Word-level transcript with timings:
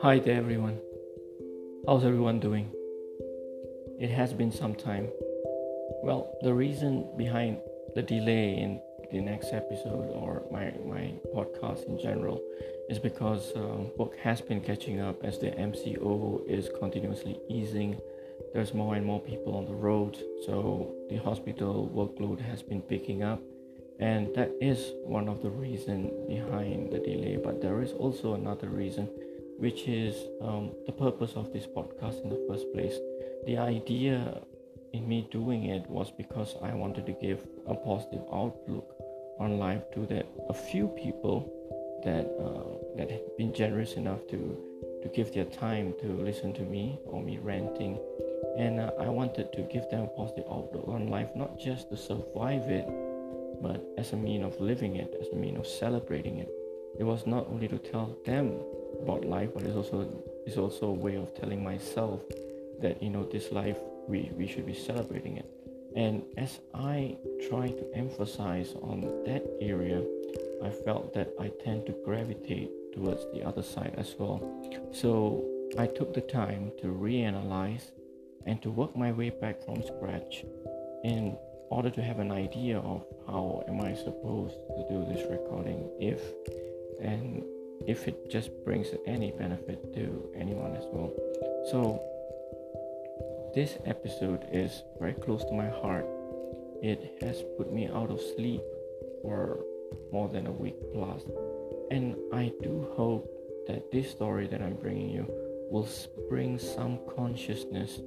Hi 0.00 0.18
there, 0.18 0.38
everyone. 0.38 0.80
How's 1.86 2.06
everyone 2.06 2.40
doing? 2.40 2.70
It 3.98 4.08
has 4.08 4.32
been 4.32 4.50
some 4.50 4.74
time. 4.74 5.08
Well, 6.02 6.38
the 6.40 6.54
reason 6.54 7.10
behind 7.18 7.58
the 7.94 8.00
delay 8.00 8.56
in 8.56 8.80
the 9.12 9.20
next 9.20 9.52
episode 9.52 10.10
or 10.14 10.44
my, 10.50 10.72
my 10.86 11.12
podcast 11.34 11.86
in 11.86 11.98
general 11.98 12.40
is 12.88 12.98
because 12.98 13.52
um, 13.56 13.90
work 13.98 14.16
has 14.20 14.40
been 14.40 14.62
catching 14.62 15.00
up 15.00 15.22
as 15.22 15.38
the 15.38 15.50
MCO 15.50 16.48
is 16.48 16.70
continuously 16.78 17.38
easing. 17.50 18.00
There's 18.54 18.72
more 18.72 18.94
and 18.94 19.04
more 19.04 19.20
people 19.20 19.54
on 19.54 19.66
the 19.66 19.74
road, 19.74 20.16
so 20.46 20.94
the 21.10 21.16
hospital 21.16 21.90
workload 21.94 22.40
has 22.40 22.62
been 22.62 22.80
picking 22.80 23.22
up, 23.22 23.42
and 24.00 24.34
that 24.34 24.50
is 24.60 24.92
one 25.04 25.28
of 25.28 25.42
the 25.42 25.50
reasons 25.50 26.10
behind 26.26 26.90
the 26.90 26.98
delay. 26.98 27.36
But 27.42 27.60
there 27.60 27.82
is 27.82 27.92
also 27.92 28.34
another 28.34 28.68
reason 28.68 29.08
which 29.58 29.86
is 29.86 30.16
um, 30.40 30.70
the 30.86 30.92
purpose 30.92 31.32
of 31.36 31.52
this 31.52 31.66
podcast 31.66 32.22
in 32.24 32.30
the 32.30 32.42
first 32.48 32.72
place. 32.72 32.94
The 33.44 33.58
idea 33.58 34.40
in 34.94 35.06
me 35.06 35.28
doing 35.30 35.64
it 35.64 35.88
was 35.88 36.10
because 36.10 36.56
I 36.62 36.74
wanted 36.74 37.04
to 37.06 37.12
give 37.12 37.40
a 37.66 37.74
positive 37.74 38.22
outlook 38.32 38.96
on 39.38 39.58
life 39.58 39.82
to 39.94 40.06
that 40.06 40.26
a 40.48 40.54
few 40.54 40.88
people 40.88 41.52
that 42.04 42.24
uh, 42.40 42.96
that 42.96 43.10
have 43.10 43.36
been 43.36 43.52
generous 43.52 43.94
enough 43.94 44.26
to 44.28 44.56
to 45.02 45.08
give 45.08 45.32
their 45.32 45.44
time 45.44 45.94
to 46.00 46.06
listen 46.06 46.52
to 46.54 46.62
me 46.62 46.98
or 47.06 47.22
me 47.22 47.38
ranting 47.42 47.98
and 48.58 48.80
uh, 48.80 48.90
I 49.00 49.08
wanted 49.08 49.52
to 49.52 49.62
give 49.62 49.88
them 49.90 50.02
a 50.02 50.08
positive 50.08 50.44
outlook 50.50 50.88
on 50.88 51.08
life 51.08 51.30
not 51.34 51.58
just 51.58 51.88
to 51.90 51.96
survive 51.96 52.68
it 52.68 52.86
but 53.60 53.84
as 53.98 54.12
a 54.12 54.16
mean 54.16 54.42
of 54.42 54.58
living 54.60 54.96
it 54.96 55.14
as 55.20 55.28
a 55.28 55.36
mean 55.36 55.56
of 55.56 55.66
celebrating 55.66 56.38
it 56.38 56.50
it 56.98 57.04
was 57.04 57.26
not 57.26 57.46
only 57.48 57.68
to 57.68 57.78
tell 57.78 58.16
them 58.24 58.60
about 59.02 59.24
life, 59.24 59.50
but 59.54 59.62
it's 59.62 59.76
also 59.76 60.08
it's 60.46 60.56
also 60.56 60.86
a 60.88 60.92
way 60.92 61.16
of 61.16 61.34
telling 61.34 61.62
myself 61.62 62.20
that 62.80 63.02
you 63.02 63.10
know 63.10 63.24
this 63.24 63.52
life 63.52 63.76
we, 64.08 64.30
we 64.36 64.46
should 64.46 64.66
be 64.66 64.74
celebrating 64.74 65.36
it. 65.36 65.48
And 65.96 66.22
as 66.36 66.60
I 66.74 67.16
try 67.48 67.68
to 67.68 67.94
emphasize 67.94 68.74
on 68.82 69.00
that 69.24 69.44
area, 69.60 70.02
I 70.62 70.70
felt 70.70 71.14
that 71.14 71.30
I 71.40 71.50
tend 71.64 71.86
to 71.86 71.94
gravitate 72.04 72.70
towards 72.92 73.24
the 73.32 73.42
other 73.42 73.62
side 73.62 73.94
as 73.96 74.14
well. 74.18 74.40
So 74.92 75.44
I 75.78 75.86
took 75.86 76.14
the 76.14 76.20
time 76.20 76.72
to 76.80 76.88
reanalyze 76.88 77.90
and 78.46 78.60
to 78.62 78.70
work 78.70 78.96
my 78.96 79.12
way 79.12 79.30
back 79.30 79.64
from 79.64 79.82
scratch 79.82 80.44
in 81.04 81.36
order 81.70 81.88
to 81.90 82.02
have 82.02 82.18
an 82.18 82.32
idea 82.32 82.78
of 82.78 83.02
how 83.26 83.62
am 83.68 83.80
I 83.80 83.94
supposed 83.94 84.56
to 84.76 84.84
do 84.90 85.06
this 85.08 85.24
recording 85.30 85.88
if 86.00 86.20
and 87.00 87.44
if 87.86 88.06
it 88.08 88.28
just 88.28 88.50
brings 88.64 88.88
any 89.06 89.30
benefit 89.30 89.94
to 89.94 90.30
anyone 90.36 90.76
as 90.76 90.84
well. 90.92 91.12
So, 91.70 92.02
this 93.54 93.78
episode 93.86 94.46
is 94.52 94.82
very 94.98 95.14
close 95.14 95.44
to 95.44 95.52
my 95.52 95.68
heart. 95.68 96.06
It 96.82 97.18
has 97.22 97.42
put 97.56 97.72
me 97.72 97.88
out 97.88 98.10
of 98.10 98.20
sleep 98.36 98.62
for 99.22 99.60
more 100.12 100.28
than 100.28 100.46
a 100.46 100.52
week 100.52 100.76
plus, 100.92 101.22
and 101.90 102.16
I 102.32 102.52
do 102.62 102.92
hope 102.96 103.28
that 103.66 103.90
this 103.92 104.10
story 104.10 104.46
that 104.48 104.60
I'm 104.60 104.74
bringing 104.74 105.10
you 105.10 105.26
will 105.70 105.88
bring 106.28 106.58
some 106.58 106.98
consciousness 107.16 108.00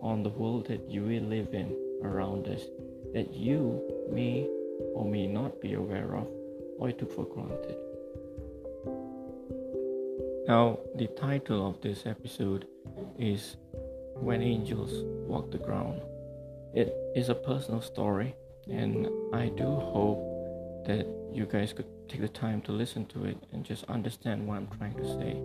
on 0.00 0.22
the 0.22 0.28
world 0.28 0.66
that 0.68 0.88
you 0.90 1.02
will 1.02 1.22
live 1.22 1.54
in 1.54 1.74
around 2.02 2.46
us 2.46 2.62
that 3.16 3.32
you 3.32 3.80
may 4.12 4.46
or 4.94 5.06
may 5.06 5.26
not 5.26 5.58
be 5.58 5.72
aware 5.72 6.14
of 6.16 6.26
or 6.78 6.92
took 6.92 7.10
for 7.10 7.24
granted. 7.24 7.78
Now, 10.46 10.80
the 10.96 11.06
title 11.06 11.66
of 11.66 11.80
this 11.80 12.04
episode 12.04 12.66
is 13.18 13.56
When 14.16 14.42
Angels 14.42 14.92
Walk 15.26 15.50
the 15.50 15.56
Ground. 15.56 16.02
It 16.74 16.94
is 17.16 17.30
a 17.30 17.34
personal 17.34 17.80
story, 17.80 18.34
and 18.70 19.08
I 19.32 19.48
do 19.48 19.64
hope 19.64 20.84
that 20.86 21.06
you 21.32 21.46
guys 21.46 21.72
could 21.72 21.86
take 22.10 22.20
the 22.20 22.28
time 22.28 22.60
to 22.62 22.72
listen 22.72 23.06
to 23.06 23.24
it 23.24 23.38
and 23.50 23.64
just 23.64 23.84
understand 23.84 24.46
what 24.46 24.58
I'm 24.58 24.68
trying 24.76 24.96
to 24.96 25.06
say. 25.18 25.40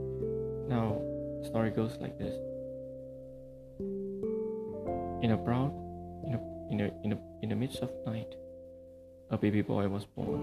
Now, 0.67 1.01
the 1.39 1.47
story 1.47 1.69
goes 1.69 1.95
like 2.01 2.19
this. 2.19 2.35
In 5.23 5.31
a 5.31 5.37
brown, 5.37 5.80
in 6.71 6.81
a, 6.81 6.91
in 7.03 7.13
a, 7.13 7.19
in 7.43 7.49
the 7.49 7.55
midst 7.55 7.79
of 7.79 7.91
night, 8.05 8.33
a 9.29 9.37
baby 9.37 9.61
boy 9.61 9.87
was 9.87 10.05
born. 10.05 10.41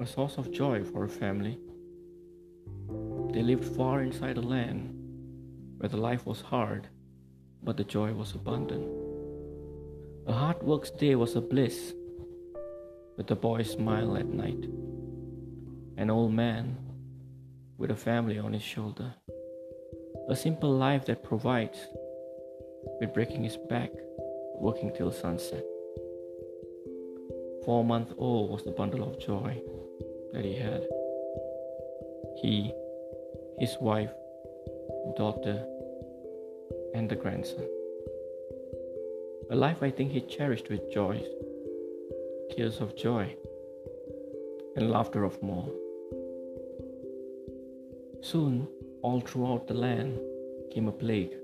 A 0.00 0.06
source 0.06 0.38
of 0.38 0.50
joy 0.50 0.82
for 0.84 1.04
a 1.04 1.08
family 1.08 1.58
they 3.32 3.42
lived 3.42 3.64
far 3.64 4.02
inside 4.02 4.36
a 4.36 4.42
land 4.42 4.90
where 5.78 5.88
the 5.88 5.96
life 5.96 6.26
was 6.26 6.42
hard, 6.42 6.88
but 7.62 7.78
the 7.78 7.84
joy 7.84 8.12
was 8.12 8.34
abundant. 8.34 8.86
A 10.26 10.32
hard 10.34 10.62
work's 10.62 10.90
day 10.90 11.14
was 11.14 11.34
a 11.34 11.40
bliss, 11.40 11.94
with 13.16 13.26
the 13.28 13.34
boy 13.34 13.62
smile 13.62 14.18
at 14.18 14.26
night. 14.26 14.66
An 15.96 16.10
old 16.10 16.34
man 16.34 16.76
with 17.78 17.90
a 17.90 17.96
family 17.96 18.38
on 18.38 18.52
his 18.52 18.62
shoulder. 18.62 19.14
A 20.28 20.36
simple 20.36 20.70
life 20.70 21.06
that 21.06 21.24
provides, 21.24 21.78
with 23.00 23.14
breaking 23.14 23.44
his 23.44 23.56
back, 23.56 23.90
working 24.56 24.92
till 24.94 25.10
sunset. 25.10 25.64
Four 27.64 27.84
month 27.84 28.12
old 28.18 28.50
was 28.50 28.64
the 28.64 28.72
bundle 28.72 29.02
of 29.02 29.18
joy 29.18 29.60
that 30.32 30.44
he 30.44 30.54
had. 30.54 30.82
He 32.40 32.72
his 33.58 33.76
wife, 33.80 34.10
daughter, 35.16 35.64
and 36.94 37.08
the 37.08 37.14
grandson. 37.14 37.64
A 39.50 39.54
life 39.54 39.82
I 39.82 39.90
think 39.90 40.10
he 40.10 40.20
cherished 40.20 40.68
with 40.68 40.90
joy, 40.92 41.22
tears 42.50 42.80
of 42.80 42.96
joy, 42.96 43.36
and 44.76 44.90
laughter 44.90 45.24
of 45.24 45.40
more. 45.42 45.68
Soon, 48.20 48.66
all 49.02 49.20
throughout 49.20 49.68
the 49.68 49.74
land 49.74 50.18
came 50.72 50.88
a 50.88 50.92
plague, 50.92 51.34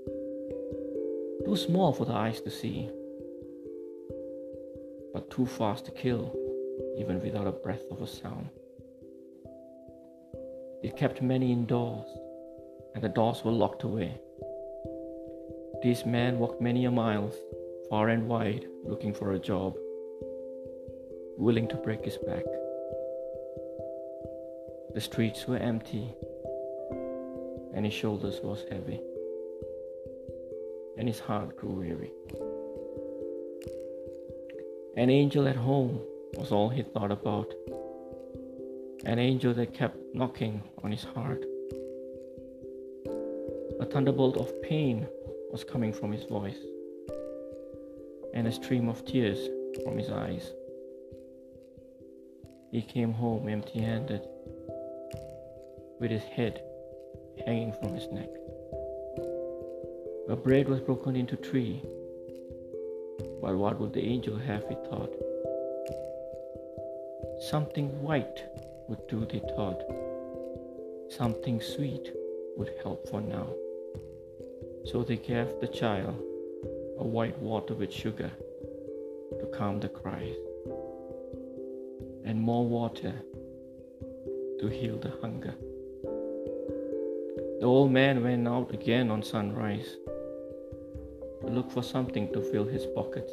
too 1.49 1.57
small 1.57 1.91
for 1.91 2.05
the 2.05 2.13
eyes 2.13 2.39
to 2.41 2.51
see, 2.51 2.87
but 5.13 5.31
too 5.31 5.47
fast 5.47 5.83
to 5.83 5.91
kill, 5.91 6.31
even 6.99 7.19
without 7.23 7.47
a 7.47 7.51
breath 7.51 7.81
of 7.89 8.03
a 8.03 8.05
sound. 8.05 8.49
It 10.83 10.95
kept 10.95 11.23
many 11.23 11.51
indoors, 11.51 12.05
and 12.93 13.03
the 13.03 13.09
doors 13.09 13.43
were 13.43 13.51
locked 13.51 13.81
away. 13.81 14.21
This 15.81 16.05
man 16.05 16.37
walked 16.37 16.61
many 16.61 16.85
a 16.85 16.91
miles, 16.91 17.33
far 17.89 18.09
and 18.09 18.27
wide, 18.27 18.67
looking 18.83 19.11
for 19.11 19.33
a 19.33 19.39
job, 19.39 19.75
willing 21.35 21.67
to 21.69 21.77
break 21.77 22.05
his 22.05 22.17
back. 22.27 22.45
The 24.93 25.01
streets 25.01 25.47
were 25.47 25.57
empty, 25.57 26.13
and 27.73 27.85
his 27.85 27.93
shoulders 27.95 28.39
was 28.43 28.65
heavy, 28.69 29.01
and 30.99 31.07
his 31.07 31.19
heart 31.21 31.55
grew 31.55 31.71
weary. 31.71 32.11
An 34.97 35.09
angel 35.09 35.47
at 35.47 35.55
home 35.55 36.01
was 36.33 36.51
all 36.51 36.67
he 36.67 36.83
thought 36.83 37.09
about 37.09 37.53
an 39.05 39.17
angel 39.17 39.53
that 39.53 39.73
kept 39.73 39.97
knocking 40.13 40.61
on 40.83 40.91
his 40.91 41.05
heart. 41.05 41.41
A 43.79 43.85
thunderbolt 43.85 44.35
of 44.35 44.61
pain 44.61 45.07
was 45.53 45.63
coming 45.63 45.93
from 45.93 46.11
his 46.11 46.25
voice, 46.25 46.59
and 48.33 48.45
a 48.45 48.51
stream 48.51 48.89
of 48.89 49.05
tears 49.05 49.39
from 49.85 49.97
his 49.97 50.09
eyes. 50.09 50.51
He 52.71 52.81
came 52.81 53.13
home 53.13 53.47
empty 53.47 53.79
handed, 53.79 54.27
with 56.01 56.11
his 56.11 56.23
head 56.23 56.61
hanging 57.45 57.71
from 57.81 57.95
his 57.95 58.07
neck. 58.11 58.29
A 60.29 60.35
bread 60.35 60.69
was 60.69 60.79
broken 60.79 61.15
into 61.15 61.35
three, 61.35 61.81
but 63.41 63.57
what 63.57 63.79
would 63.79 63.93
the 63.93 64.05
angel 64.05 64.37
have, 64.37 64.63
he 64.69 64.75
thought? 64.75 65.11
Something 67.49 67.87
white 68.03 68.43
would 68.87 69.07
do, 69.07 69.25
they 69.25 69.39
thought. 69.39 69.81
Something 71.09 71.59
sweet 71.59 72.13
would 72.57 72.71
help 72.83 73.09
for 73.09 73.21
now. 73.21 73.47
So 74.85 75.01
they 75.01 75.17
gave 75.17 75.47
the 75.61 75.67
child 75.67 76.21
a 76.99 77.03
white 77.03 77.39
water 77.39 77.73
with 77.73 77.91
sugar 77.91 78.29
to 79.39 79.45
calm 79.47 79.79
the 79.79 79.89
cries, 79.89 80.35
and 82.23 82.39
more 82.39 82.67
water 82.67 83.15
to 84.59 84.67
heal 84.67 84.97
the 84.97 85.13
hunger. 85.21 85.55
The 87.61 87.65
old 87.65 87.91
man 87.91 88.23
went 88.23 88.47
out 88.47 88.71
again 88.75 89.09
on 89.09 89.23
sunrise 89.23 89.97
look 91.55 91.71
for 91.71 91.83
something 91.83 92.31
to 92.33 92.41
fill 92.41 92.65
his 92.65 92.85
pockets. 92.95 93.31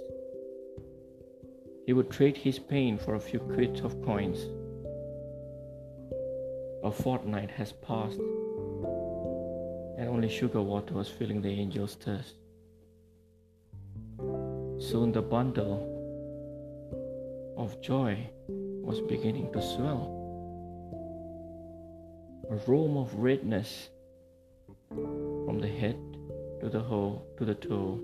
He 1.87 1.93
would 1.93 2.11
trade 2.11 2.37
his 2.37 2.59
pain 2.59 2.99
for 2.99 3.15
a 3.15 3.21
few 3.21 3.39
quids 3.39 3.81
of 3.81 4.03
coins. 4.05 4.39
A 6.83 6.91
fortnight 6.91 7.51
has 7.51 7.73
passed, 7.73 8.21
and 9.99 10.09
only 10.09 10.29
sugar 10.29 10.63
water 10.63 10.95
was 10.95 11.09
filling 11.09 11.43
the 11.43 11.61
angel's 11.61 11.95
thirst. 11.95 12.35
Soon 14.79 15.13
the 15.13 15.23
bundle 15.23 15.93
of 17.57 17.81
joy 17.81 18.29
was 18.49 19.01
beginning 19.01 19.53
to 19.53 19.63
swell. 19.63 20.13
A 22.51 22.57
roam 22.71 22.97
of 22.97 23.15
redness 23.15 23.89
from 24.89 25.59
the 25.61 25.69
head 25.69 25.97
to 26.61 26.69
the 26.69 26.81
hoe, 26.81 27.23
to 27.39 27.45
the 27.45 27.55
toe, 27.55 28.01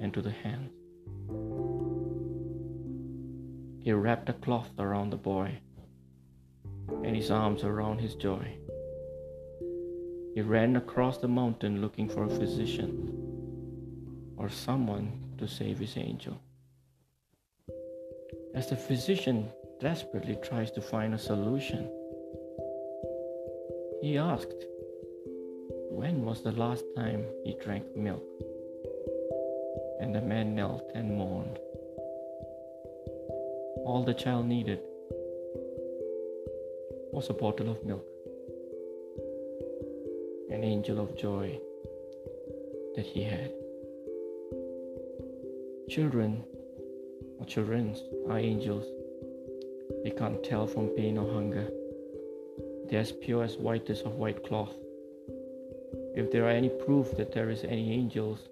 and 0.00 0.12
to 0.14 0.22
the 0.22 0.30
hand. 0.30 0.70
He 3.82 3.92
wrapped 3.92 4.28
a 4.28 4.34
cloth 4.34 4.70
around 4.78 5.10
the 5.10 5.16
boy 5.16 5.58
and 7.04 7.16
his 7.16 7.30
arms 7.30 7.64
around 7.64 8.00
his 8.00 8.14
joy. 8.14 8.56
He 10.34 10.42
ran 10.42 10.76
across 10.76 11.18
the 11.18 11.28
mountain 11.28 11.80
looking 11.80 12.08
for 12.08 12.24
a 12.24 12.28
physician 12.28 13.14
or 14.36 14.48
someone 14.48 15.12
to 15.38 15.48
save 15.48 15.78
his 15.78 15.96
angel. 15.96 16.38
As 18.54 18.68
the 18.68 18.76
physician 18.76 19.50
desperately 19.80 20.36
tries 20.42 20.70
to 20.72 20.80
find 20.80 21.14
a 21.14 21.18
solution, 21.18 21.90
he 24.00 24.16
asked, 24.16 24.64
When 25.98 26.24
was 26.24 26.42
the 26.42 26.52
last 26.52 26.84
time 26.94 27.24
he 27.42 27.56
drank 27.60 27.84
milk? 27.96 28.22
And 30.00 30.14
the 30.14 30.20
man 30.20 30.54
knelt 30.54 30.88
and 30.94 31.18
mourned. 31.18 31.58
All 33.84 34.04
the 34.06 34.14
child 34.14 34.46
needed 34.46 34.78
was 37.10 37.28
a 37.30 37.32
bottle 37.32 37.68
of 37.68 37.84
milk, 37.84 38.06
an 40.52 40.62
angel 40.62 41.00
of 41.00 41.18
joy 41.18 41.58
that 42.94 43.04
he 43.04 43.24
had. 43.24 43.50
Children 45.90 46.44
or 47.40 47.46
children's 47.46 48.04
are 48.30 48.38
angels. 48.38 48.86
They 50.04 50.10
can't 50.10 50.44
tell 50.44 50.68
from 50.68 50.90
pain 50.90 51.18
or 51.18 51.28
hunger. 51.34 51.68
They're 52.88 53.00
as 53.00 53.10
pure 53.10 53.42
as 53.42 53.56
whitest 53.56 54.06
of 54.06 54.14
white 54.14 54.44
cloth. 54.44 54.76
If 56.14 56.30
there 56.30 56.44
are 56.44 56.50
any 56.50 56.68
proof 56.68 57.16
that 57.16 57.32
there 57.32 57.50
is 57.50 57.64
any 57.64 57.92
angels, 57.92 58.48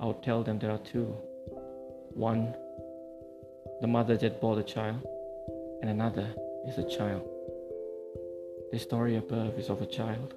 I'll 0.00 0.14
tell 0.14 0.42
them 0.42 0.58
there 0.58 0.70
are 0.70 0.78
two. 0.78 1.14
One 2.14 2.54
the 3.80 3.86
mother 3.86 4.16
that 4.16 4.40
bore 4.40 4.56
the 4.56 4.64
child, 4.64 5.06
and 5.80 5.90
another 5.90 6.28
is 6.66 6.78
a 6.78 6.88
child. 6.88 7.22
The 8.72 8.78
story 8.78 9.16
above 9.16 9.56
is 9.56 9.70
of 9.70 9.80
a 9.80 9.86
child 9.86 10.34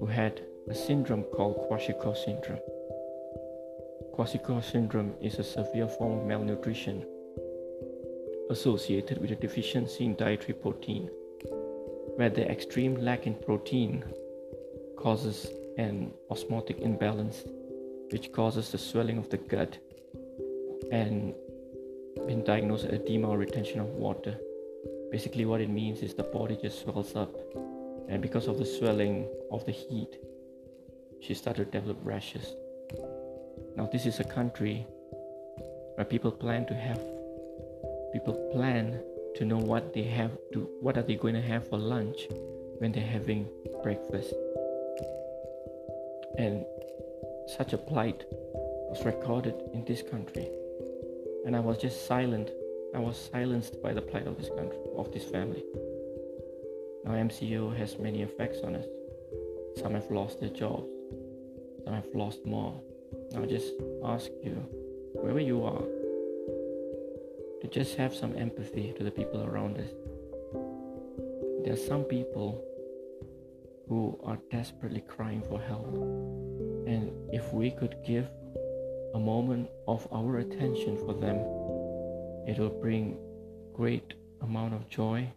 who 0.00 0.06
had 0.06 0.40
a 0.68 0.74
syndrome 0.74 1.22
called 1.22 1.68
Kwashiorkor 1.68 2.16
syndrome. 2.16 2.58
Kwashiorkor 4.16 4.64
syndrome 4.64 5.14
is 5.20 5.38
a 5.38 5.44
severe 5.44 5.86
form 5.86 6.18
of 6.18 6.26
malnutrition 6.26 7.06
associated 8.50 9.18
with 9.18 9.30
a 9.30 9.36
deficiency 9.36 10.04
in 10.04 10.16
dietary 10.16 10.54
protein, 10.54 11.08
where 12.16 12.30
the 12.30 12.50
extreme 12.50 12.96
lack 12.96 13.26
in 13.26 13.34
protein 13.34 14.04
causes 14.96 15.48
an 15.78 16.12
osmotic 16.30 16.78
imbalance, 16.80 17.44
which 18.10 18.32
causes 18.32 18.70
the 18.70 18.78
swelling 18.78 19.18
of 19.18 19.28
the 19.30 19.36
gut 19.36 19.78
and 20.90 21.34
been 22.26 22.42
diagnosed 22.44 22.86
edema 22.86 23.28
or 23.28 23.38
retention 23.38 23.80
of 23.80 23.86
water. 23.88 24.38
Basically, 25.10 25.44
what 25.44 25.60
it 25.60 25.70
means 25.70 26.00
is 26.00 26.14
the 26.14 26.22
body 26.22 26.58
just 26.60 26.82
swells 26.82 27.14
up, 27.14 27.34
and 28.08 28.20
because 28.20 28.48
of 28.48 28.58
the 28.58 28.64
swelling 28.64 29.26
of 29.50 29.64
the 29.66 29.72
heat, 29.72 30.16
she 31.20 31.34
started 31.34 31.70
to 31.70 31.78
develop 31.78 31.98
rashes. 32.02 32.54
Now, 33.76 33.88
this 33.92 34.06
is 34.06 34.20
a 34.20 34.24
country 34.24 34.86
where 35.94 36.04
people 36.04 36.30
plan 36.30 36.66
to 36.66 36.74
have, 36.74 37.00
people 38.12 38.34
plan 38.52 39.00
to 39.36 39.44
know 39.44 39.58
what 39.58 39.92
they 39.92 40.02
have 40.04 40.32
to, 40.52 40.68
what 40.80 40.96
are 40.96 41.02
they 41.02 41.16
going 41.16 41.34
to 41.34 41.42
have 41.42 41.68
for 41.68 41.78
lunch 41.78 42.28
when 42.78 42.92
they're 42.92 43.02
having 43.02 43.48
breakfast. 43.82 44.34
And 46.38 46.64
such 47.56 47.72
a 47.72 47.78
plight 47.78 48.24
was 48.90 49.04
recorded 49.04 49.54
in 49.72 49.84
this 49.84 50.02
country 50.02 50.48
and 51.46 51.54
I 51.54 51.60
was 51.60 51.78
just 51.78 52.06
silent. 52.06 52.50
I 52.92 52.98
was 52.98 53.30
silenced 53.32 53.80
by 53.80 53.92
the 53.92 54.02
plight 54.02 54.26
of 54.26 54.36
this 54.36 54.48
country, 54.48 54.78
of 54.96 55.12
this 55.12 55.24
family. 55.24 55.62
Now 57.04 57.12
MCO 57.12 57.74
has 57.76 57.98
many 58.00 58.22
effects 58.22 58.58
on 58.64 58.74
us. 58.74 58.86
Some 59.76 59.94
have 59.94 60.10
lost 60.10 60.40
their 60.40 60.48
jobs, 60.48 60.88
some 61.84 61.94
have 61.94 62.08
lost 62.14 62.44
more. 62.44 62.80
Now 63.30 63.44
I 63.44 63.46
just 63.46 63.74
ask 64.04 64.28
you, 64.42 64.54
wherever 65.12 65.38
you 65.38 65.62
are, 65.62 65.84
to 67.60 67.68
just 67.68 67.96
have 67.96 68.12
some 68.12 68.36
empathy 68.36 68.92
to 68.98 69.04
the 69.04 69.10
people 69.12 69.44
around 69.44 69.78
us. 69.78 69.90
There 71.64 71.74
are 71.74 71.88
some 71.88 72.02
people 72.02 72.64
who 73.88 74.18
are 74.24 74.38
desperately 74.50 75.00
crying 75.00 75.42
for 75.42 75.60
help. 75.60 75.86
And 76.86 77.12
if 77.32 77.52
we 77.52 77.70
could 77.70 77.96
give 78.04 78.28
a 79.14 79.18
moment 79.18 79.68
of 79.86 80.06
our 80.12 80.38
attention 80.38 80.96
for 80.98 81.14
them, 81.14 81.36
it 82.46 82.58
will 82.58 82.80
bring 82.80 83.16
great 83.74 84.14
amount 84.42 84.74
of 84.74 84.88
joy 84.88 85.28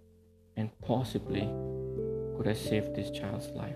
and 0.57 0.69
possibly 0.81 1.47
could 2.35 2.45
have 2.45 2.57
saved 2.57 2.95
this 2.95 3.09
child's 3.11 3.49
life. 3.49 3.75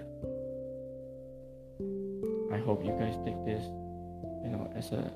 I 2.51 2.57
hope 2.59 2.85
you 2.85 2.91
guys 2.91 3.15
take 3.25 3.43
this, 3.45 3.63
you 4.43 4.49
know, 4.51 4.71
as 4.75 4.91
a 4.91 5.11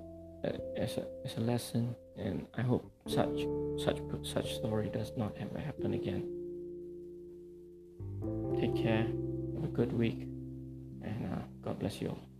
as 0.78 0.98
a 0.98 1.06
as 1.26 1.38
a 1.38 1.42
lesson, 1.42 1.96
and 2.18 2.46
I 2.56 2.62
hope 2.62 2.90
such 3.08 3.46
such 3.78 4.00
such 4.24 4.56
story 4.56 4.90
does 4.90 5.12
not 5.18 5.36
ever 5.40 5.60
happen 5.60 5.94
again. 5.94 6.24
Take 8.60 8.76
care. 8.76 9.08
Good 9.78 9.94
week, 9.94 10.24
and 11.04 11.32
uh, 11.32 11.38
God 11.64 11.78
bless 11.78 12.02
you 12.02 12.10
all. 12.10 12.37